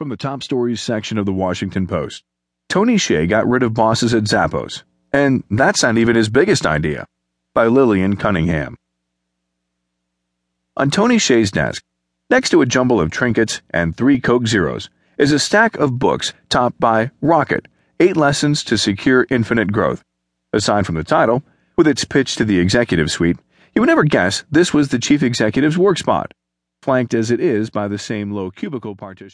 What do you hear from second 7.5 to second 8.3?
By Lillian